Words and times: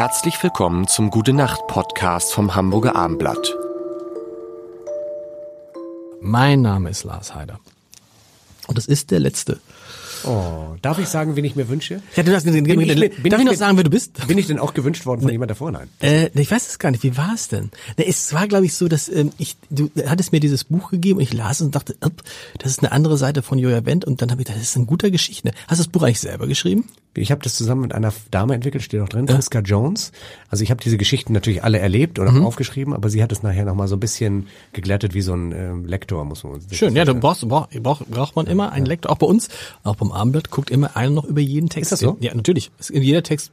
Herzlich 0.00 0.42
willkommen 0.42 0.88
zum 0.88 1.10
Gute 1.10 1.34
Nacht 1.34 1.66
Podcast 1.66 2.32
vom 2.32 2.54
Hamburger 2.54 2.96
Armblatt. 2.96 3.54
Mein 6.22 6.62
Name 6.62 6.88
ist 6.88 7.04
Lars 7.04 7.34
Heider. 7.34 7.60
Und 8.66 8.78
das 8.78 8.86
ist 8.86 9.10
der 9.10 9.20
letzte. 9.20 9.60
Oh, 10.24 10.74
darf 10.80 10.98
ich 10.98 11.06
sagen, 11.06 11.36
wen 11.36 11.44
ich 11.44 11.54
mir 11.54 11.68
wünsche? 11.68 12.02
Ja, 12.16 12.22
du 12.22 12.34
hast, 12.34 12.44
bin 12.44 12.64
Bin 12.64 12.80
ich- 12.80 12.88
darf 12.88 12.98
ich 13.08 13.24
ich 13.24 13.44
noch 13.44 13.52
sagen, 13.54 13.76
wer 13.76 13.84
du 13.84 13.90
bist? 13.90 14.26
Bin 14.26 14.38
ich 14.38 14.46
denn 14.46 14.58
auch 14.58 14.72
gewünscht 14.72 15.04
worden 15.04 15.20
von 15.20 15.30
jemand 15.30 15.50
davor? 15.50 15.70
Nein. 15.70 15.88
Äh, 16.00 16.30
ich 16.32 16.50
weiß 16.50 16.66
es 16.66 16.78
gar 16.78 16.90
nicht. 16.90 17.02
Wie 17.02 17.18
war 17.18 17.34
es 17.34 17.48
denn? 17.48 17.70
Nee, 17.98 18.06
es 18.08 18.32
war, 18.32 18.48
glaube 18.48 18.64
ich, 18.64 18.74
so, 18.74 18.88
dass 18.88 19.10
ähm, 19.10 19.32
ich, 19.36 19.58
du 19.68 19.90
hattest 20.06 20.32
mir 20.32 20.40
dieses 20.40 20.64
Buch 20.64 20.90
gegeben 20.90 21.18
und 21.18 21.24
ich 21.24 21.34
las 21.34 21.60
es 21.60 21.66
und 21.66 21.74
dachte, 21.74 21.94
das 22.58 22.70
ist 22.70 22.78
eine 22.78 22.92
andere 22.92 23.18
Seite 23.18 23.42
von 23.42 23.58
Joja 23.58 23.84
Wendt 23.84 24.06
und 24.06 24.22
dann 24.22 24.30
habe 24.30 24.40
ich 24.40 24.46
gedacht, 24.46 24.62
das 24.62 24.70
ist 24.70 24.76
eine 24.76 24.86
gute 24.86 25.10
Geschichte. 25.10 25.50
Hast 25.68 25.78
du 25.78 25.84
das 25.84 25.88
Buch 25.88 26.04
eigentlich 26.04 26.20
selber 26.20 26.46
geschrieben? 26.46 26.84
Ich 27.14 27.32
habe 27.32 27.42
das 27.42 27.56
zusammen 27.56 27.80
mit 27.82 27.92
einer 27.92 28.12
Dame 28.30 28.54
entwickelt, 28.54 28.84
steht 28.84 29.00
auch 29.00 29.08
drin, 29.08 29.26
Friska 29.26 29.58
Jones. 29.60 30.12
Also 30.48 30.62
ich 30.62 30.70
habe 30.70 30.80
diese 30.80 30.96
Geschichten 30.96 31.32
natürlich 31.32 31.64
alle 31.64 31.78
erlebt 31.80 32.18
und 32.20 32.32
Mhm. 32.32 32.42
auch 32.42 32.46
aufgeschrieben, 32.46 32.94
aber 32.94 33.08
sie 33.10 33.20
hat 33.22 33.32
es 33.32 33.42
nachher 33.42 33.64
nochmal 33.64 33.88
so 33.88 33.96
ein 33.96 34.00
bisschen 34.00 34.46
geglättet 34.72 35.12
wie 35.12 35.20
so 35.20 35.34
ein 35.34 35.50
ähm, 35.52 35.84
Lektor, 35.86 36.24
muss 36.24 36.44
man 36.44 36.60
sich 36.60 36.78
Schön, 36.78 36.94
ja, 36.94 37.02
vorstellen. 37.04 37.20
brauchst, 37.20 37.48
braucht, 37.48 37.82
braucht, 37.82 38.10
braucht 38.10 38.36
man 38.36 38.46
immer 38.46 38.70
einen 38.70 38.86
Lektor, 38.86 39.10
auch 39.10 39.18
bei 39.18 39.26
uns, 39.26 39.48
auch 39.82 39.96
beim 39.96 40.12
Abendblatt, 40.12 40.50
guckt 40.50 40.70
immer 40.70 40.96
einer 40.96 41.10
noch 41.10 41.24
über 41.24 41.40
jeden 41.40 41.68
Text. 41.68 41.90
Ist 41.90 41.92
das 41.92 42.00
so? 42.00 42.16
Ja, 42.20 42.32
natürlich. 42.34 42.70
In 42.90 43.02
jeder 43.02 43.24
Text, 43.24 43.50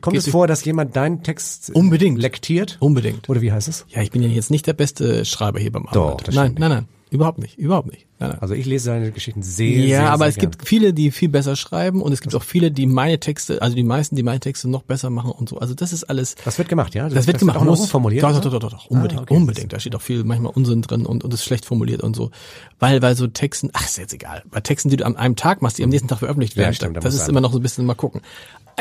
kommt 0.00 0.16
es 0.16 0.28
vor, 0.30 0.46
dass 0.46 0.64
jemand 0.64 0.96
deinen 0.96 1.22
Text 1.22 1.68
äh, 1.68 1.72
Unbedingt. 1.74 2.18
lektiert? 2.18 2.78
unbedingt. 2.80 3.28
Oder 3.28 3.42
wie 3.42 3.52
heißt 3.52 3.68
es? 3.68 3.84
Ja, 3.90 4.00
ich 4.00 4.10
bin 4.10 4.22
ja 4.22 4.28
jetzt 4.28 4.50
nicht 4.50 4.66
der 4.66 4.72
beste 4.72 5.26
Schreiber 5.26 5.60
hier 5.60 5.72
beim 5.72 5.86
Doch, 5.92 6.04
Abendblatt. 6.12 6.28
das 6.28 6.34
Nein, 6.34 6.44
stimmt 6.46 6.58
nein, 6.60 6.70
nein, 6.70 6.86
überhaupt 7.12 7.38
nicht, 7.38 7.58
überhaupt 7.58 7.90
nicht. 7.90 8.06
Nein, 8.18 8.30
nein. 8.30 8.38
Also 8.40 8.54
ich 8.54 8.66
lese 8.66 8.84
seine 8.86 9.12
Geschichten 9.12 9.42
sehr, 9.42 9.68
Ja, 9.70 9.86
sehr, 10.00 10.10
aber 10.10 10.18
sehr 10.24 10.28
es 10.28 10.36
gibt 10.36 10.66
viele, 10.66 10.92
die 10.94 11.10
viel 11.10 11.28
besser 11.28 11.56
schreiben 11.56 12.00
und 12.02 12.12
es 12.12 12.20
gibt 12.20 12.34
auch 12.34 12.42
viele, 12.42 12.70
die 12.70 12.86
meine 12.86 13.20
Texte, 13.20 13.60
also 13.62 13.76
die 13.76 13.82
meisten, 13.84 14.16
die 14.16 14.22
meine 14.22 14.40
Texte 14.40 14.68
noch 14.68 14.82
besser 14.82 15.10
machen 15.10 15.30
und 15.32 15.48
so. 15.48 15.58
Also 15.58 15.74
das 15.74 15.92
ist 15.92 16.04
alles. 16.04 16.34
Das 16.44 16.58
wird 16.58 16.68
gemacht, 16.68 16.94
ja? 16.94 17.08
Das, 17.08 17.26
wird 17.26 17.38
gemacht. 17.38 17.56
auch 17.56 17.60
noch 17.64 17.72
muss. 17.72 17.80
umformuliert. 17.80 18.22
Doch, 18.22 18.32
doch, 18.40 18.50
doch, 18.50 18.58
doch, 18.60 18.70
doch, 18.70 18.86
unbedingt, 18.90 19.20
Ah, 19.20 19.22
okay. 19.24 19.34
unbedingt. 19.36 19.72
Da 19.72 19.78
steht 19.80 19.94
auch 19.94 20.02
viel 20.02 20.24
manchmal 20.24 20.52
Unsinn 20.54 20.82
drin 20.82 21.04
und, 21.06 21.24
und 21.24 21.34
ist 21.34 21.44
schlecht 21.44 21.64
formuliert 21.64 22.02
und 22.02 22.16
so. 22.16 22.30
Weil, 22.78 23.02
weil 23.02 23.14
so 23.16 23.26
Texten, 23.26 23.70
ach, 23.72 23.84
ist 23.84 23.98
jetzt 23.98 24.14
egal. 24.14 24.42
Bei 24.50 24.60
Texten, 24.60 24.88
die 24.88 24.96
du 24.96 25.06
an 25.06 25.16
einem 25.16 25.36
Tag 25.36 25.62
machst, 25.62 25.78
die 25.78 25.84
am 25.84 25.90
nächsten 25.90 26.08
Tag 26.08 26.18
veröffentlicht 26.20 26.54
Ja, 26.56 26.62
werden, 26.64 26.74
stimmt, 26.74 26.96
da 26.96 27.00
das 27.00 27.14
ist 27.14 27.28
immer 27.28 27.40
noch 27.40 27.52
so 27.52 27.58
ein 27.58 27.62
bisschen 27.62 27.84
mal 27.86 27.94
gucken. 27.94 28.20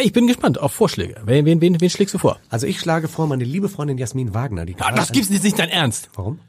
Ich 0.02 0.14
bin 0.14 0.26
gespannt 0.26 0.58
auf 0.58 0.72
Vorschläge. 0.72 1.16
Wen, 1.26 1.44
wen, 1.46 1.59
wen, 1.59 1.82
wen 1.82 1.90
schlägst 1.90 2.14
du 2.14 2.18
vor? 2.18 2.40
Also 2.50 2.66
ich 2.66 2.80
schlage 2.80 3.09
vor, 3.09 3.28
meine 3.28 3.44
liebe 3.44 3.68
Freundin 3.68 3.98
Jasmin 3.98 4.34
Wagner, 4.34 4.66
die 4.66 4.76
Ja, 4.80 4.92
das 4.94 5.12
gibt's 5.12 5.30
jetzt 5.30 5.44
nicht 5.44 5.59
dein 5.59 5.68
Ernst. 5.70 6.09
Warum? 6.16 6.40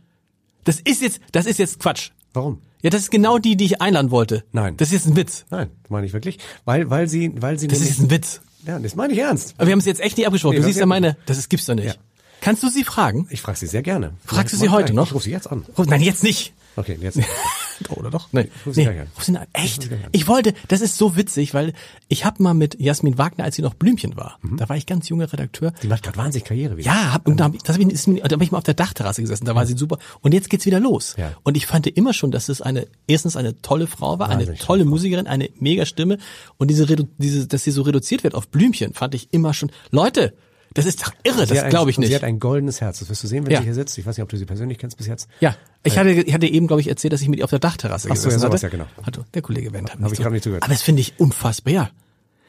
Das 0.64 0.80
ist 0.80 1.02
jetzt, 1.02 1.20
das 1.32 1.46
ist 1.46 1.58
jetzt 1.58 1.78
Quatsch. 1.80 2.10
Warum? 2.32 2.60
Ja, 2.82 2.91
das 2.91 3.02
ist 3.02 3.10
genau 3.10 3.38
die, 3.38 3.56
die 3.56 3.64
ich 3.66 3.80
einladen 3.80 4.10
wollte. 4.10 4.44
Nein. 4.52 4.77
Das 4.77 4.88
ist 4.88 4.92
jetzt 4.94 5.06
ein 5.06 5.16
Witz. 5.16 5.44
Nein, 5.50 5.70
das 5.82 5.91
meine 5.91 6.06
ich 6.06 6.12
wirklich. 6.12 6.38
Weil, 6.64 6.91
weil 6.91 7.08
sie, 7.08 7.32
weil 7.41 7.58
sie 7.58 7.69
Das 7.69 7.80
ist 7.80 7.88
jetzt 7.88 8.00
ein 8.00 8.10
Witz. 8.10 8.41
ja, 8.66 8.78
das 8.78 8.96
meine 8.96 9.12
ich 9.12 9.19
ernst. 9.20 9.54
Aber 9.58 9.66
wir 9.69 9.72
haben 9.72 9.78
es 9.78 9.84
jetzt 9.86 10.00
echt 10.00 10.16
nicht 10.16 10.27
abgesprochen. 10.27 10.54
Nee, 10.54 10.60
du 10.60 10.66
siehst 10.66 10.80
ja 10.80 10.86
meine, 10.86 11.16
das 11.27 11.38
ist, 11.38 11.48
gibt's 11.48 11.66
doch 11.66 11.74
nicht. 11.74 11.86
Ja. 11.86 11.94
Kannst 12.41 12.62
du 12.64 12.69
sie 12.69 12.82
fragen? 12.82 13.28
Ich 13.30 13.41
frage 13.41 13.56
sie 13.58 13.66
sehr 13.69 13.82
gerne. 13.82 14.14
Fragst 14.24 14.52
du 14.52 14.56
sie 14.58 14.69
heute 14.70 14.86
gleich. 14.86 14.96
noch? 14.96 15.06
Ich 15.06 15.14
rufe 15.14 15.24
sie 15.24 15.30
jetzt 15.30 15.46
an. 15.50 15.64
Nein, 15.77 16.02
jetzt 16.02 16.24
nicht. 16.24 16.54
Okay, 16.74 16.98
jetzt. 17.00 17.20
Oder 17.91 18.11
doch? 18.11 18.28
Nee. 18.33 18.48
ruf 18.66 18.75
sie 18.75 18.84
nee. 18.84 19.00
an. 19.00 19.06
Ruf 19.16 19.25
sie 19.25 19.36
an. 19.36 19.47
Ich 19.55 19.62
Echt? 19.62 19.83
sie 19.83 19.94
an. 19.94 20.00
Ich 20.12 20.28
wollte, 20.28 20.55
das 20.69 20.80
ist 20.80 20.97
so 20.97 21.16
witzig, 21.16 21.55
weil 21.55 21.72
ich 22.08 22.25
habe 22.25 22.42
mal 22.42 22.55
mit 22.55 22.80
Jasmin 22.80 23.19
Wagner, 23.19 23.44
als 23.44 23.56
sie 23.56 23.62
noch 23.62 23.75
Blümchen 23.75 24.16
war, 24.16 24.38
da 24.56 24.69
war 24.69 24.77
ich 24.77 24.86
ganz 24.86 25.08
junger 25.08 25.33
Redakteur. 25.33 25.72
Die 25.83 25.88
macht 25.88 26.03
gerade 26.03 26.19
wahnsinnig 26.19 26.44
Karriere 26.44 26.77
wieder. 26.77 26.86
Ja, 26.86 27.12
hab, 27.12 27.27
und 27.27 27.38
da 27.38 27.44
hab 27.44 27.55
ich, 27.55 27.62
hab 27.62 28.42
ich, 28.42 28.50
mal 28.50 28.58
auf 28.58 28.64
der 28.64 28.75
Dachterrasse 28.75 29.22
gesessen, 29.22 29.44
da 29.44 29.55
war 29.55 29.66
sie 29.66 29.77
super. 29.77 29.98
Und 30.20 30.34
jetzt 30.34 30.50
geht's 30.50 30.66
wieder 30.66 30.80
los. 30.80 31.14
Ja. 31.16 31.33
Und 31.42 31.56
ich 31.56 31.66
fand 31.66 31.86
immer 31.86 32.12
schon, 32.12 32.30
dass 32.30 32.48
es 32.48 32.60
eine, 32.60 32.86
erstens 33.06 33.36
eine 33.36 33.60
tolle 33.62 33.86
Frau 33.86 34.19
war, 34.19 34.28
eine 34.28 34.41
Wahnsinnig 34.41 34.60
tolle 34.60 34.72
tolle 34.72 34.84
Frau. 34.84 34.91
Musikerin, 34.91 35.27
eine 35.27 35.50
mega 35.58 35.86
Stimme. 35.86 36.19
Und 36.58 36.69
diese, 36.69 36.86
diese, 37.19 37.47
dass 37.47 37.64
sie 37.64 37.70
so 37.70 37.83
reduziert 37.83 38.25
wird 38.25 38.34
auf 38.34 38.48
Blümchen, 38.48 38.92
fand 38.94 39.14
ich 39.14 39.33
immer 39.33 39.55
schon, 39.55 39.70
Leute, 39.91 40.34
das 40.75 40.87
ist 40.87 41.03
doch 41.03 41.12
irre, 41.23 41.47
das 41.47 41.69
glaube 41.69 41.91
ich 41.91 41.98
nicht. 41.98 42.09
Sie 42.09 42.15
hat 42.15 42.25
ein 42.25 42.39
goldenes 42.41 42.81
Herz. 42.81 42.98
Das 43.01 43.09
wirst 43.09 43.23
du 43.23 43.28
sehen, 43.28 43.45
wenn 43.45 43.53
Ja. 43.53 43.59
sie 43.59 43.65
hier 43.65 43.75
sitzt. 43.75 43.97
Ich 43.98 44.06
weiß 44.06 44.17
nicht, 44.17 44.23
ob 44.23 44.28
du 44.28 44.37
sie 44.37 44.45
persönlich 44.47 44.78
kennst 44.78 44.97
bis 44.97 45.06
jetzt. 45.06 45.28
Ja, 45.41 45.55
ich 45.84 45.99
hatte, 45.99 46.10
ich 46.10 46.33
hatte 46.34 46.47
eben, 46.47 46.66
glaube 46.66 46.81
ich, 46.81 46.88
erzählt, 46.88 47.12
dass 47.12 47.21
ich 47.21 47.28
mit 47.28 47.38
ihr 47.38 47.44
auf 47.44 47.50
der 47.50 47.59
Dachterrasse 47.59 48.09
Ach 48.10 48.16
so, 48.16 48.28
gesessen 48.28 48.43
ja, 48.44 48.50
hatte. 48.53 48.62
ja, 48.62 48.69
genau. 48.69 48.87
Hatte 49.03 49.25
der 49.34 49.43
Kollege 49.43 49.72
Wendt. 49.72 49.93
hat 49.93 50.00
Hab 50.00 50.12
ich 50.12 50.19
gerade 50.19 50.32
nicht 50.34 50.44
zugehört. 50.44 50.62
Aber 50.65 50.72
das 50.72 50.82
finde 50.82 51.00
ich 51.00 51.19
unfassbar, 51.19 51.72
ja. 51.72 51.91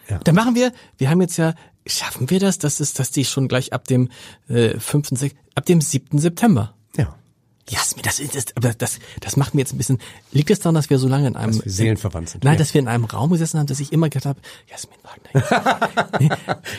Ja. 0.09 0.19
Dann 0.19 0.35
machen 0.35 0.56
wir, 0.56 0.73
wir 0.97 1.09
haben 1.09 1.22
jetzt 1.22 1.38
ja, 1.38 1.53
schaffen 1.88 2.29
wir 2.29 2.39
das, 2.39 2.57
dass 2.59 2.79
es, 2.79 2.94
dass 2.94 3.12
die 3.12 3.23
schon 3.25 3.47
gleich 3.47 3.72
ab 3.73 3.85
dem 3.88 4.09
äh, 4.50 4.78
5., 4.79 5.09
6., 5.13 5.35
ab 5.56 5.66
dem 5.66 5.79
7. 5.81 6.17
September. 6.19 6.75
Ja. 7.69 7.78
Jasmin, 7.79 8.03
das 8.03 8.22
das, 8.59 8.78
das, 8.78 9.00
das 9.22 9.38
macht 9.38 9.53
mir 9.53 9.62
jetzt 9.62 9.74
ein 9.74 9.78
bisschen, 9.78 10.00
liegt 10.31 10.50
es 10.51 10.59
daran, 10.59 10.75
dass 10.75 10.90
wir 10.90 10.97
so 11.00 11.07
lange 11.07 11.28
in 11.28 11.35
einem, 11.38 11.53
Dass 11.56 11.63
wir 11.66 11.72
seelenverwandt 11.72 12.29
sind. 12.29 12.44
nein, 12.44 12.53
Ja. 12.53 12.59
dass 12.59 12.74
wir 12.74 12.79
in 12.79 12.88
einem 12.90 13.06
Raum 13.06 13.29
gesessen 13.31 13.57
haben, 13.59 13.68
dass 13.68 13.79
ich 13.79 13.94
immer 13.94 14.09
gedacht 14.09 14.25
habe, 14.25 14.40
Jasmin 14.69 14.97
Wagner. 15.03 16.09
nee? 16.19 16.29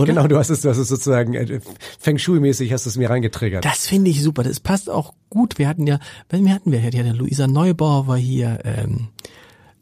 Genau, 0.05 0.27
du 0.27 0.37
hast 0.37 0.50
es, 0.50 0.61
du 0.61 0.69
hast 0.69 0.77
es 0.78 0.89
sozusagen 0.89 1.33
äh, 1.34 1.61
Feng 1.99 2.19
Shui-mäßig 2.19 2.71
hast 2.72 2.84
du 2.84 2.91
es 2.91 2.97
mir 2.97 3.09
reingetriggert. 3.09 3.65
Das 3.65 3.87
finde 3.87 4.11
ich 4.11 4.22
super. 4.22 4.43
Das 4.43 4.61
passt 4.61 4.91
auch 4.91 5.15
gut. 5.31 5.59
Wir 5.59 5.69
hatten 5.69 5.87
ja, 5.87 5.99
wen 6.28 6.53
hatten 6.53 6.71
wir? 6.71 6.81
Ja, 6.81 6.91
der 6.91 7.15
Luisa 7.15 7.47
Neubauer 7.47 8.06
war 8.06 8.19
hier, 8.19 8.59
ähm, 8.65 9.09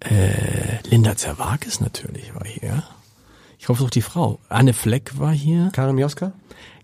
äh, 0.01 0.79
Linda 0.89 1.17
Zerwakis 1.17 1.81
natürlich 1.81 2.35
war 2.35 2.47
hier. 2.47 2.83
Ich 3.59 3.69
hoffe 3.69 3.85
auch 3.85 3.91
die 3.91 4.03
Frau. 4.03 4.41
Anne 4.49 4.73
Fleck 4.73 5.19
war 5.19 5.33
hier. 5.33 5.71
Karin 5.73 5.95
Mioska? 5.95 6.33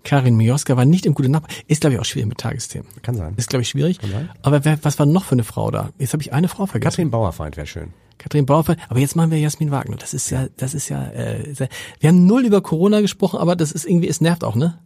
Karin 0.05 0.37
Mioska 0.37 0.77
war 0.77 0.85
nicht 0.85 1.07
im 1.07 1.15
Gute 1.15 1.29
Nacht. 1.29 1.45
Ist, 1.67 1.81
glaube 1.81 1.95
ich, 1.95 2.01
auch 2.01 2.05
schwierig 2.05 2.29
mit 2.29 2.39
Tagesthemen. 2.39 2.87
Kann 3.03 3.17
sein. 3.17 3.35
Ist, 3.37 3.51
glaube 3.51 3.63
ich, 3.63 3.69
schwierig. 3.69 3.99
sein. 4.01 4.31
Aber 4.43 4.65
wer, 4.65 4.79
was 4.83 4.99
war 4.99 5.07
noch 5.07 5.25
für 5.25 5.33
eine 5.33 5.45
Frau 5.45 5.71
da? 5.71 5.91
Jetzt 5.99 6.13
habe 6.13 6.23
ich 6.23 6.33
eine 6.33 6.49
Frau 6.49 6.67
vergessen. 6.67 6.91
Katrin 6.91 7.11
Bauerfeind 7.11 7.57
wäre 7.57 7.67
schön. 7.67 7.93
Katrin 8.19 8.47
Bauer. 8.47 8.65
Aber 8.89 9.01
jetzt 9.01 9.17
machen 9.17 9.31
wir 9.31 9.39
Jasmin 9.39 9.71
Wagner. 9.71 9.97
Das 9.97 10.13
ist 10.13 10.31
ja, 10.31 10.49
das 10.57 10.75
ist 10.75 10.89
ja, 10.89 11.09
äh, 11.11 11.55
sehr, 11.55 11.69
wir 12.01 12.09
haben 12.09 12.27
null 12.27 12.45
über 12.45 12.61
Corona 12.61 13.01
gesprochen, 13.01 13.39
aber 13.39 13.57
das 13.57 13.73
ist 13.73 13.87
irgendwie, 13.87 14.09
es 14.09 14.21
nervt 14.21 14.45
auch, 14.45 14.57
ne? 14.57 14.79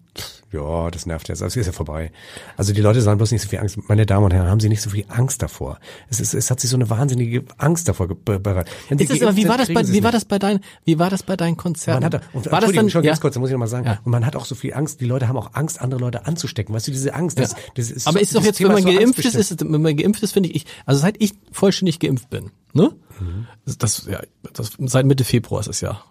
Ja, 0.52 0.90
das 0.90 1.06
nervt 1.06 1.28
jetzt. 1.30 1.40
Das 1.40 1.56
ist 1.56 1.64
ja 1.64 1.72
vorbei. 1.72 2.12
Also 2.58 2.74
die 2.74 2.82
Leute 2.82 3.00
sagen 3.00 3.16
bloß 3.16 3.32
nicht 3.32 3.40
so 3.40 3.48
viel 3.48 3.58
Angst. 3.58 3.78
Meine 3.88 4.04
Damen 4.04 4.26
und 4.26 4.34
Herren, 4.34 4.48
haben 4.48 4.60
Sie 4.60 4.68
nicht 4.68 4.82
so 4.82 4.90
viel 4.90 5.06
Angst 5.08 5.40
davor. 5.40 5.78
Es 6.10 6.20
ist, 6.20 6.34
es 6.34 6.50
hat 6.50 6.60
sich 6.60 6.68
so 6.68 6.76
eine 6.76 6.90
wahnsinnige 6.90 7.44
Angst 7.56 7.88
davor 7.88 8.08
bereitet. 8.08 8.70
Ist 8.90 9.10
das 9.10 9.22
aber, 9.22 9.36
wie 9.36 9.48
war 9.48 9.56
das 9.56 9.68
bei, 9.72 9.88
wie 9.88 9.98
es 9.98 10.04
war 10.04 10.12
das 10.12 10.26
bei 10.26 10.38
deinen, 10.38 10.60
wie 10.84 10.98
war 10.98 11.08
das 11.08 11.22
bei 11.22 11.36
deinen 11.36 11.56
Konzerten? 11.56 12.02
Man 12.02 12.12
hat, 12.12 12.22
und, 12.34 12.52
war 12.52 12.60
das 12.60 12.72
dann, 12.72 12.90
schon 12.90 13.02
ja? 13.02 13.12
ganz 13.12 13.20
kurz, 13.22 13.32
da 13.34 13.40
muss 13.40 13.48
ich 13.48 13.52
noch 13.54 13.60
mal 13.60 13.66
sagen. 13.66 13.86
Ja. 13.86 14.00
Und 14.04 14.12
man 14.12 14.26
hat 14.26 14.36
auch 14.36 14.44
so 14.44 14.54
viel 14.54 14.74
Angst, 14.74 15.00
die 15.00 15.06
Leute 15.06 15.28
haben 15.28 15.38
auch 15.38 15.54
Angst, 15.54 15.80
andere 15.80 16.00
Leute 16.00 16.26
anzustecken. 16.26 16.74
Weißt 16.74 16.86
du, 16.86 16.90
diese 16.92 17.14
Angst, 17.14 17.38
das, 17.38 17.52
Ja. 17.52 17.58
das 17.74 17.90
ist 17.90 18.06
Aber 18.06 18.18
so- 18.18 18.22
ist 18.22 18.34
doch 18.34 18.44
jetzt, 18.44 18.60
wenn 18.60 18.68
man 18.72 18.82
so 18.82 18.92
geimpft 18.92 19.24
ist, 19.24 19.34
ist 19.34 19.50
es, 19.52 19.60
wenn 19.60 19.80
man 19.80 19.96
geimpft 19.96 20.22
ist, 20.22 20.32
finde 20.32 20.50
ich, 20.50 20.56
ich, 20.56 20.66
also 20.84 21.00
seit 21.00 21.18
ich 21.22 21.32
vollständig 21.50 21.98
geimpft 21.98 22.28
bin, 22.28 22.50
ne? 22.74 22.90
Mhm. 23.18 23.46
Das, 23.78 24.06
ja, 24.10 24.20
das, 24.52 24.72
seit 24.78 25.06
Mitte 25.06 25.24
Februar 25.24 25.60
ist 25.60 25.68
es 25.68 25.80
ja. 25.80 26.02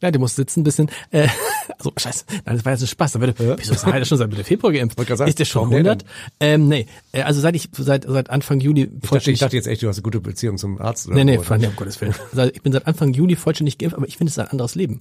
Ja, 0.00 0.10
du 0.12 0.18
musst 0.18 0.36
sitzen 0.36 0.60
ein 0.60 0.64
bisschen, 0.64 0.90
äh, 1.10 1.28
also, 1.76 1.92
scheiße, 1.96 2.24
nein, 2.44 2.56
das 2.56 2.64
war 2.64 2.72
jetzt 2.72 2.82
ein 2.82 2.86
Spaß, 2.86 3.12
da 3.12 3.20
würde, 3.20 3.34
wieso 3.58 3.72
ist 3.74 3.84
er 3.84 4.04
schon 4.04 4.18
seit 4.18 4.30
Mitte 4.30 4.44
Februar 4.44 4.72
geimpft? 4.72 4.98
Sagen, 5.06 5.28
ist 5.28 5.38
der 5.38 5.44
schon 5.44 5.70
warum 5.70 5.84
der 5.84 5.92
100? 5.92 6.04
Ähm, 6.40 6.68
nee, 6.68 6.86
äh, 7.12 7.22
also 7.22 7.40
seit 7.40 7.54
ich, 7.56 7.68
seit, 7.72 8.04
seit 8.04 8.30
Anfang 8.30 8.60
Juli 8.60 8.82
Ich 8.82 8.86
dachte, 8.88 8.98
ich 9.02 9.08
vollständig, 9.08 9.40
dachte 9.40 9.56
jetzt 9.56 9.66
echt, 9.66 9.82
du 9.82 9.88
hast 9.88 9.96
eine 9.96 10.02
gute 10.02 10.20
Beziehung 10.20 10.58
zum 10.58 10.80
Arzt. 10.80 11.06
Oder 11.06 11.16
nee, 11.16 11.24
nee, 11.24 11.38
wo, 11.38 11.42
Freunde, 11.42 11.68
um 11.68 11.76
Gottes 11.76 12.00
Willen. 12.00 12.14
Also 12.34 12.52
ich 12.52 12.62
bin 12.62 12.72
seit 12.72 12.86
Anfang 12.86 13.12
Juli 13.12 13.36
vollständig 13.36 13.78
geimpft, 13.78 13.96
aber 13.96 14.06
ich 14.06 14.16
finde, 14.16 14.30
es 14.30 14.36
ist 14.36 14.42
ein 14.42 14.50
anderes 14.50 14.74
Leben. 14.74 15.00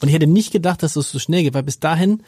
Und 0.00 0.08
ich 0.08 0.14
hätte 0.14 0.26
nicht 0.26 0.52
gedacht, 0.52 0.82
dass 0.82 0.94
das 0.94 1.10
so 1.10 1.18
schnell 1.18 1.42
geht, 1.42 1.54
weil 1.54 1.62
bis 1.62 1.78
dahin 1.78 2.22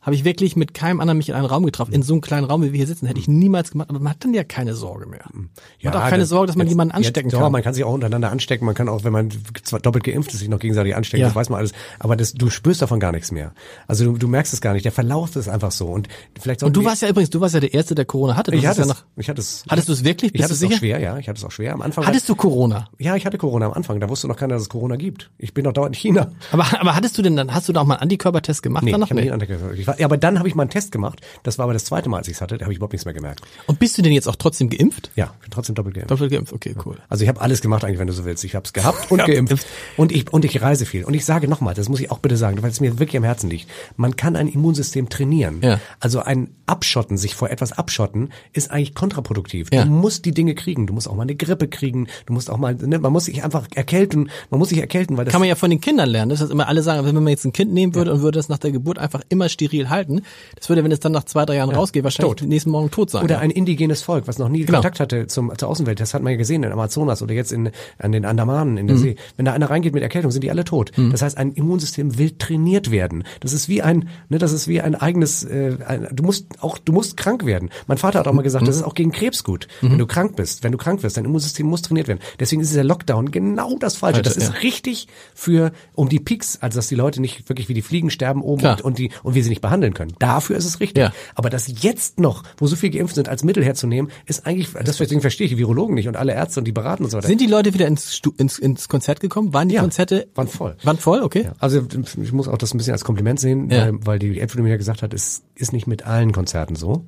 habe 0.00 0.14
ich 0.14 0.24
wirklich 0.24 0.56
mit 0.56 0.74
keinem 0.74 1.00
anderen 1.00 1.18
mich 1.18 1.28
in 1.28 1.34
einen 1.34 1.46
Raum 1.46 1.64
getroffen. 1.64 1.92
In 1.92 2.02
so 2.02 2.14
einem 2.14 2.20
kleinen 2.20 2.44
Raum, 2.44 2.62
wie 2.62 2.72
wir 2.72 2.78
hier 2.78 2.86
sitzen, 2.86 3.06
hätte 3.06 3.20
ich 3.20 3.28
niemals 3.28 3.72
gemacht. 3.72 3.90
Aber 3.90 3.98
man 3.98 4.10
hat 4.10 4.24
dann 4.24 4.32
ja 4.32 4.44
keine 4.44 4.74
Sorge 4.74 5.06
mehr. 5.06 5.24
Man 5.32 5.50
hat 5.84 5.96
auch 5.96 6.08
keine 6.08 6.24
Sorge, 6.24 6.46
dass 6.46 6.56
man 6.56 6.66
jetzt- 6.66 6.72
jemanden 6.72 6.94
anstecken 6.94 7.28
jetzt, 7.28 7.34
kann. 7.34 7.42
Ja, 7.42 7.50
man 7.50 7.62
kann 7.62 7.74
sich 7.74 7.84
auch 7.84 7.92
untereinander 7.92 8.30
anstecken. 8.30 8.64
Man 8.64 8.74
kann 8.74 8.88
auch, 8.88 9.04
wenn 9.04 9.12
man 9.12 9.30
zwar 9.62 9.80
doppelt 9.80 10.04
geimpft 10.04 10.32
ist, 10.32 10.38
sich 10.40 10.48
noch 10.48 10.58
gegenseitig 10.58 10.94
anstecken. 10.94 11.22
Ja. 11.22 11.26
Das 11.28 11.34
weiß 11.36 11.50
man 11.50 11.58
alles. 11.58 11.72
Aber 11.98 12.16
das, 12.16 12.32
du 12.32 12.48
spürst 12.48 12.80
davon 12.80 13.00
gar 13.00 13.12
nichts 13.12 13.29
mehr. 13.32 13.52
Also 13.86 14.04
du, 14.04 14.18
du 14.18 14.28
merkst 14.28 14.52
es 14.52 14.60
gar 14.60 14.72
nicht. 14.72 14.84
Der 14.84 14.92
Verlauf 14.92 15.34
ist 15.36 15.48
einfach 15.48 15.70
so. 15.72 15.86
Und 15.86 16.08
vielleicht 16.40 16.62
Und 16.62 16.76
du 16.76 16.84
warst 16.84 17.02
ja 17.02 17.08
übrigens, 17.08 17.30
du 17.30 17.40
warst 17.40 17.54
ja 17.54 17.60
der 17.60 17.72
Erste, 17.74 17.94
der 17.94 18.04
Corona 18.04 18.36
hatte. 18.36 18.50
Du 18.50 18.56
ich 18.56 18.66
hatte 18.66 18.78
ja 18.80 18.82
es, 18.84 18.88
noch, 18.88 19.04
ich 19.16 19.28
hatte 19.28 19.40
es. 19.40 19.64
Hattest 19.68 19.88
du 19.88 19.92
es 19.92 20.04
wirklich? 20.04 20.28
Ich 20.34 20.40
Bist 20.40 20.44
hatte 20.44 20.54
du 20.54 20.54
es 20.54 20.64
auch 20.64 20.68
sicher? 20.68 20.78
schwer, 20.78 21.00
ja. 21.00 21.18
Ich 21.18 21.28
hatte 21.28 21.38
es 21.38 21.44
auch 21.44 21.50
schwer. 21.50 21.72
Am 21.74 21.82
Anfang. 21.82 22.06
hattest 22.06 22.28
du 22.28 22.34
Corona? 22.34 22.88
ja, 22.98 23.16
ich 23.16 23.26
hatte 23.26 23.38
Corona 23.38 23.66
am 23.66 23.72
Anfang. 23.72 24.00
Da 24.00 24.08
wusste 24.08 24.28
noch 24.28 24.36
keiner, 24.36 24.54
dass 24.54 24.62
es 24.62 24.68
Corona 24.68 24.96
gibt. 24.96 25.30
Ich 25.38 25.54
bin 25.54 25.64
noch 25.64 25.72
dauernd 25.72 25.94
in 25.96 26.00
China. 26.00 26.32
Aber, 26.52 26.66
aber 26.80 26.94
hattest 26.94 27.16
du 27.18 27.22
denn 27.22 27.36
dann, 27.36 27.52
hast 27.54 27.68
du 27.68 27.72
da 27.72 27.80
auch 27.80 27.86
mal 27.86 27.94
einen 27.94 28.02
Antikörpertest 28.02 28.62
gemacht 28.62 28.84
Nee, 28.84 28.92
danach? 28.92 29.08
ich 29.10 29.14
nie 29.14 29.30
Antikörper. 29.30 29.72
Ich 29.74 29.86
war, 29.86 29.98
ja, 29.98 30.06
aber 30.06 30.16
dann 30.16 30.38
habe 30.38 30.48
ich 30.48 30.54
mal 30.54 30.62
einen 30.62 30.70
Test 30.70 30.92
gemacht. 30.92 31.20
Das 31.42 31.58
war 31.58 31.64
aber 31.64 31.72
das 31.72 31.84
zweite 31.84 32.08
Mal, 32.08 32.18
als 32.18 32.28
ich 32.28 32.34
es 32.34 32.40
hatte. 32.40 32.58
Da 32.58 32.64
habe 32.64 32.72
ich 32.72 32.76
überhaupt 32.78 32.92
nichts 32.92 33.04
mehr 33.04 33.14
gemerkt. 33.14 33.40
Und 33.66 33.78
bist 33.78 33.96
du 33.98 34.02
denn 34.02 34.12
jetzt 34.12 34.28
auch 34.28 34.36
trotzdem 34.36 34.68
geimpft? 34.70 35.10
Ja, 35.16 35.32
ich 35.36 35.42
bin 35.42 35.50
trotzdem 35.50 35.74
doppelt 35.74 35.94
geimpft. 35.94 36.10
Doppelt 36.10 36.30
geimpft, 36.32 36.52
okay, 36.52 36.74
cool. 36.84 36.96
Also 37.08 37.22
ich 37.24 37.28
habe 37.28 37.40
alles 37.40 37.60
gemacht 37.60 37.84
eigentlich, 37.84 37.98
wenn 37.98 38.06
du 38.06 38.12
so 38.12 38.24
willst. 38.24 38.44
Ich 38.44 38.54
habe 38.54 38.64
es 38.64 38.72
gehabt 38.74 39.10
und 39.10 39.18
geimpft. 39.24 39.66
Und 39.96 40.12
ich, 40.12 40.32
und 40.32 40.44
ich 40.44 40.60
reise 40.62 40.86
viel. 40.86 41.04
Und 41.04 41.14
ich 41.14 41.24
sage 41.24 41.48
nochmal, 41.48 41.74
das 41.74 41.88
muss 41.88 42.00
ich 42.00 42.10
auch 42.10 42.18
bitte 42.18 42.36
sagen, 42.36 42.62
weil 42.62 42.70
es 42.70 42.80
mir 42.80 42.98
wirklich 42.98 43.19
am 43.20 43.24
Herzen 43.24 43.48
liegt. 43.50 43.68
Man 43.96 44.16
kann 44.16 44.36
ein 44.36 44.48
Immunsystem 44.48 45.08
trainieren. 45.08 45.60
Ja. 45.62 45.80
Also 46.00 46.20
ein 46.20 46.48
Abschotten, 46.66 47.16
sich 47.18 47.34
vor 47.34 47.50
etwas 47.50 47.72
abschotten, 47.72 48.30
ist 48.52 48.70
eigentlich 48.70 48.94
kontraproduktiv. 48.94 49.68
Ja. 49.72 49.84
Du 49.84 49.90
musst 49.90 50.24
die 50.24 50.32
Dinge 50.32 50.54
kriegen. 50.54 50.86
Du 50.86 50.92
musst 50.94 51.08
auch 51.08 51.14
mal 51.14 51.22
eine 51.22 51.34
Grippe 51.34 51.68
kriegen. 51.68 52.06
Du 52.26 52.32
musst 52.32 52.50
auch 52.50 52.58
mal, 52.58 52.74
ne, 52.74 52.98
man 52.98 53.12
muss 53.12 53.24
sich 53.26 53.42
einfach 53.44 53.66
erkälten. 53.74 54.30
Man 54.50 54.58
muss 54.58 54.68
sich 54.70 54.78
erkälten, 54.78 55.16
weil 55.16 55.24
das 55.24 55.32
Kann 55.32 55.40
man 55.40 55.48
ja 55.48 55.54
von 55.54 55.70
den 55.70 55.80
Kindern 55.80 56.08
lernen, 56.08 56.30
das 56.30 56.40
immer 56.50 56.68
alle 56.68 56.82
sagen, 56.82 57.06
wenn 57.06 57.14
man 57.14 57.28
jetzt 57.28 57.44
ein 57.44 57.52
Kind 57.52 57.72
nehmen 57.72 57.94
würde 57.94 58.12
und 58.12 58.22
würde 58.22 58.38
das 58.38 58.48
nach 58.48 58.58
der 58.58 58.70
Geburt 58.72 58.98
einfach 58.98 59.22
immer 59.28 59.48
steril 59.48 59.90
halten, 59.90 60.22
das 60.56 60.68
würde, 60.68 60.82
wenn 60.84 60.92
es 60.92 61.00
dann 61.00 61.12
nach 61.12 61.24
zwei, 61.24 61.44
drei 61.44 61.56
Jahren 61.56 61.70
rausgeht, 61.70 62.04
wahrscheinlich 62.04 62.36
tot. 62.36 62.48
nächsten 62.48 62.70
Morgen 62.70 62.90
tot 62.90 63.10
sein. 63.10 63.24
Oder 63.24 63.36
ja. 63.36 63.40
ein 63.40 63.50
indigenes 63.50 64.02
Volk, 64.02 64.26
was 64.26 64.38
noch 64.38 64.48
nie 64.48 64.64
Genau. 64.64 64.78
Kontakt 64.78 65.00
hatte 65.00 65.26
zum, 65.26 65.52
zur 65.58 65.68
Außenwelt. 65.68 66.00
Das 66.00 66.14
hat 66.14 66.22
man 66.22 66.32
ja 66.32 66.36
gesehen 66.38 66.62
in 66.62 66.70
Amazonas 66.72 67.22
oder 67.22 67.34
jetzt 67.34 67.52
in, 67.52 67.70
an 67.98 68.12
den 68.12 68.24
Andamanen 68.24 68.72
Mhm. 68.74 68.78
in 68.78 68.86
der 68.86 68.96
See. 68.96 69.16
Wenn 69.36 69.44
da 69.44 69.52
einer 69.52 69.68
reingeht 69.70 69.92
mit 69.94 70.02
Erkältung, 70.02 70.30
sind 70.30 70.44
die 70.44 70.50
alle 70.50 70.64
tot. 70.64 70.92
Das 71.10 71.22
heißt, 71.22 71.36
ein 71.36 71.52
Immunsystem 71.52 72.16
will 72.18 72.30
trainiert 72.38 72.90
werden. 72.90 73.09
Das 73.40 73.52
ist 73.52 73.68
wie 73.68 73.82
ein, 73.82 74.08
ne, 74.28 74.38
das 74.38 74.52
ist 74.52 74.68
wie 74.68 74.80
ein 74.80 74.94
eigenes, 74.94 75.44
äh, 75.44 75.76
ein, 75.86 76.08
du 76.12 76.22
musst 76.22 76.46
auch, 76.60 76.78
du 76.78 76.92
musst 76.92 77.16
krank 77.16 77.44
werden. 77.44 77.70
Mein 77.86 77.98
Vater 77.98 78.18
hat 78.20 78.28
auch 78.28 78.32
mal 78.32 78.40
Mhm. 78.40 78.44
gesagt, 78.44 78.66
das 78.68 78.76
ist 78.76 78.82
auch 78.82 78.94
gegen 78.94 79.12
Krebs 79.12 79.44
gut, 79.44 79.68
wenn 79.80 79.98
du 79.98 80.06
krank 80.06 80.36
bist. 80.36 80.64
Wenn 80.64 80.72
du 80.72 80.78
krank 80.78 81.02
wirst, 81.02 81.16
dein 81.16 81.24
Immunsystem 81.24 81.66
muss 81.66 81.82
trainiert 81.82 82.08
werden. 82.08 82.20
Deswegen 82.38 82.62
ist 82.62 82.70
dieser 82.70 82.84
Lockdown 82.84 83.30
genau 83.30 83.76
das 83.78 83.96
Falsche. 83.96 84.22
Das 84.22 84.34
Falsche, 84.34 84.48
ist 84.50 84.54
ja. 84.54 84.60
richtig 84.62 85.08
für, 85.34 85.72
um 85.94 86.08
die 86.08 86.20
Peaks, 86.20 86.58
also 86.60 86.78
dass 86.78 86.88
die 86.88 86.94
Leute 86.94 87.20
nicht 87.20 87.48
wirklich 87.48 87.68
wie 87.68 87.74
die 87.74 87.82
Fliegen 87.82 88.10
sterben 88.10 88.42
oben 88.42 88.64
und, 88.66 88.80
und 88.82 88.98
die, 88.98 89.10
und 89.22 89.34
wir 89.34 89.42
sie 89.42 89.50
nicht 89.50 89.60
behandeln 89.60 89.94
können. 89.94 90.12
Dafür 90.18 90.56
ist 90.56 90.64
es 90.64 90.80
richtig. 90.80 91.02
Ja. 91.02 91.12
Aber 91.34 91.50
das 91.50 91.66
jetzt 91.82 92.18
noch, 92.20 92.42
wo 92.58 92.66
so 92.66 92.76
viel 92.76 92.90
geimpft 92.90 93.14
sind, 93.14 93.28
als 93.28 93.44
Mittel 93.44 93.64
herzunehmen, 93.64 94.10
ist 94.26 94.46
eigentlich, 94.46 94.68
deswegen 94.86 95.20
verstehe 95.20 95.46
ich 95.46 95.52
die 95.52 95.58
Virologen 95.58 95.94
nicht 95.94 96.08
und 96.08 96.16
alle 96.16 96.32
Ärzte 96.34 96.60
und 96.60 96.64
die 96.64 96.72
beraten 96.72 97.04
und 97.04 97.10
so 97.10 97.16
weiter. 97.18 97.28
Sind 97.28 97.40
die 97.40 97.46
Leute 97.46 97.74
wieder 97.74 97.86
ins, 97.86 98.20
ins, 98.38 98.58
ins 98.58 98.88
Konzert 98.88 99.20
gekommen? 99.20 99.52
Waren 99.52 99.68
die 99.68 99.74
Ja, 99.76 99.80
Konzerte? 99.82 100.28
waren 100.34 100.48
voll. 100.48 100.76
Waren 100.82 100.96
voll, 100.98 101.22
okay. 101.22 101.44
Ja, 101.44 101.52
also 101.58 101.82
ich 102.22 102.32
muss 102.32 102.48
auch 102.48 102.58
das 102.58 102.74
ein 102.74 102.78
bisschen 102.78 102.89
als 102.92 103.04
Kompliment 103.04 103.40
sehen, 103.40 103.70
Ja. 103.70 103.86
weil, 103.86 104.06
weil 104.06 104.18
die 104.18 104.40
Epidemie 104.40 104.70
ja 104.70 104.76
gesagt 104.76 105.02
hat, 105.02 105.14
es 105.14 105.42
ist 105.54 105.72
nicht 105.72 105.86
mit 105.86 106.06
allen 106.06 106.32
Konzerten 106.32 106.74
so. 106.76 107.04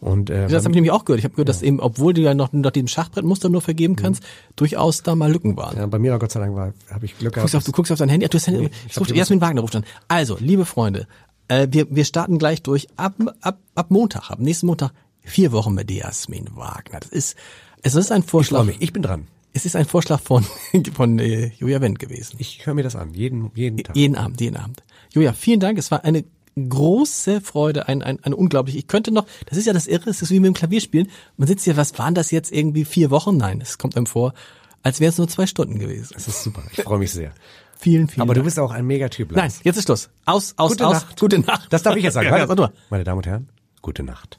Und 0.00 0.28
äh, 0.28 0.48
Das 0.48 0.64
habe 0.64 0.72
ich 0.72 0.74
nämlich 0.74 0.90
auch 0.90 1.04
gehört. 1.06 1.20
Ich 1.20 1.24
habe 1.24 1.34
gehört, 1.34 1.48
dass 1.48 1.62
eben, 1.62 1.80
obwohl 1.80 2.12
du 2.12 2.20
ja 2.20 2.34
noch 2.34 2.52
nach 2.52 2.72
diesem 2.72 2.88
Schachbrettmuster 2.88 3.48
nur 3.48 3.62
vergeben 3.62 3.96
kannst, 3.96 4.22
durchaus 4.54 5.02
da 5.02 5.14
mal 5.14 5.32
Lücken 5.32 5.56
waren. 5.56 5.76
ja, 5.78 5.86
bei 5.86 5.98
mir 5.98 6.18
Gott 6.18 6.32
sei 6.32 6.40
Dank 6.40 6.54
war, 6.54 6.74
habe 6.90 7.06
ich 7.06 7.16
Glück 7.18 7.32
Du, 7.32 7.40
gehabt. 7.40 7.54
auf, 7.54 7.64
du 7.64 7.72
guckst 7.72 7.90
auf 7.90 7.98
dein 7.98 8.10
Handy, 8.10 8.26
ach, 8.26 8.30
du 8.30 8.36
hast 8.36 8.46
Handy, 8.46 8.68
ich 8.86 9.00
rufe 9.00 9.14
Jasmin 9.14 9.40
Wagner 9.40 9.62
ruft 9.62 9.76
an. 9.76 9.84
Also, 10.08 10.36
liebe 10.38 10.66
Freunde, 10.66 11.06
äh, 11.48 11.68
wir, 11.70 11.86
wir 11.90 12.04
starten 12.04 12.38
gleich 12.38 12.62
durch 12.62 12.88
ab, 12.96 13.14
ab, 13.40 13.58
ab 13.74 13.90
Montag, 13.90 14.30
ab 14.30 14.40
nächsten 14.40 14.66
Montag, 14.66 14.92
vier 15.22 15.52
Wochen 15.52 15.72
mit 15.72 15.90
Jasmin 15.90 16.48
Wagner. 16.54 17.00
Das 17.00 17.08
ist, 17.10 17.36
es 17.82 17.94
ist 17.94 18.12
ein 18.12 18.20
ich 18.20 18.26
Vorschlag. 18.26 18.58
freue 18.58 18.66
mich, 18.66 18.82
ich 18.82 18.92
bin 18.92 19.02
dran. 19.02 19.26
Es 19.56 19.64
ist 19.64 19.76
ein 19.76 19.86
Vorschlag 19.86 20.20
von, 20.20 20.44
von 20.94 21.18
äh, 21.18 21.52
Julia 21.58 21.80
Wendt 21.80 21.98
gewesen. 22.00 22.36
Ich 22.38 22.66
höre 22.66 22.74
mir 22.74 22.82
das 22.82 22.96
an, 22.96 23.14
jeden, 23.14 23.50
jeden 23.54 23.78
Tag. 23.78 23.96
Jeden 23.96 24.16
Abend, 24.16 24.40
jeden 24.40 24.56
Abend. 24.56 24.82
Julia, 25.12 25.32
vielen 25.32 25.60
Dank. 25.60 25.78
Es 25.78 25.90
war 25.92 26.04
eine 26.04 26.24
große 26.56 27.40
Freude, 27.40 27.88
ein, 27.88 28.02
ein, 28.02 28.18
ein 28.22 28.34
unglaublich. 28.34 28.76
Ich 28.76 28.88
könnte 28.88 29.12
noch, 29.12 29.26
das 29.46 29.56
ist 29.56 29.66
ja 29.66 29.72
das 29.72 29.86
Irre, 29.86 30.10
es 30.10 30.22
ist 30.22 30.30
wie 30.30 30.40
mit 30.40 30.48
dem 30.48 30.54
Klavierspielen. 30.54 31.08
Man 31.36 31.48
sitzt 31.48 31.64
hier, 31.64 31.76
was 31.76 31.96
waren 31.98 32.14
das 32.14 32.30
jetzt 32.30 32.52
irgendwie 32.52 32.84
vier 32.84 33.10
Wochen? 33.10 33.36
Nein, 33.36 33.60
es 33.60 33.78
kommt 33.78 33.96
einem 33.96 34.06
vor, 34.06 34.34
als 34.82 35.00
wären 35.00 35.10
es 35.10 35.18
nur 35.18 35.28
zwei 35.28 35.46
Stunden 35.46 35.78
gewesen. 35.78 36.12
Das 36.14 36.28
ist 36.28 36.42
super, 36.42 36.62
ich 36.72 36.82
freue 36.82 36.98
mich 36.98 37.12
sehr. 37.12 37.32
Vielen, 37.76 38.08
vielen 38.08 38.22
Aber 38.22 38.32
Dank. 38.34 38.44
du 38.44 38.44
bist 38.46 38.58
auch 38.58 38.70
ein 38.70 38.86
Megatyp, 38.86 39.32
Nein, 39.32 39.50
Lars. 39.50 39.60
jetzt 39.62 39.76
ist 39.76 39.84
Schluss. 39.84 40.08
Aus, 40.24 40.54
aus, 40.56 40.70
Gute 40.70 40.86
aus. 40.86 40.94
Nacht. 40.94 41.20
Gute 41.20 41.38
Nacht. 41.40 41.66
Das 41.70 41.82
darf 41.82 41.96
ich 41.96 42.04
jetzt 42.04 42.14
sagen. 42.14 42.28
Ja. 42.58 42.72
Meine 42.88 43.04
Damen 43.04 43.18
und 43.18 43.26
Herren, 43.26 43.48
gute 43.82 44.02
Nacht. 44.04 44.38